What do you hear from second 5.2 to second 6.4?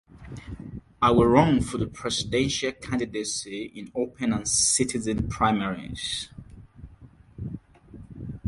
primaries.